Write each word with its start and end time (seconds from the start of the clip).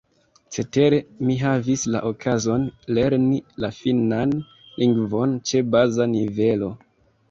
Cetere, 0.55 0.99
mi 1.27 1.35
havis 1.41 1.83
la 1.97 2.01
okazon 2.13 2.65
lerni 3.01 3.39
la 3.67 3.73
finnan 3.83 4.37
lingvon 4.83 5.41
ĉe 5.49 5.67
baza 5.79 6.13
nivelo. 6.21 6.77